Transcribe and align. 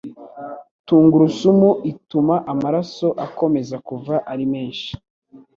tungurusumu 0.87 1.69
ituma 1.91 2.35
amaraso 2.51 3.07
akomeza 3.25 3.75
kuva 3.87 4.15
ari 4.31 4.45
menshi 4.53 4.89